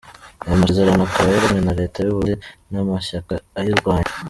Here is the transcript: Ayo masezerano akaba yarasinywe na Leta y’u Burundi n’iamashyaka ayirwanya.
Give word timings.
Ayo 0.45 0.55
masezerano 0.61 1.01
akaba 1.05 1.27
yarasinywe 1.33 1.63
na 1.67 1.77
Leta 1.79 1.97
y’u 2.01 2.15
Burundi 2.15 2.33
n’iamashyaka 2.69 3.33
ayirwanya. 3.59 4.11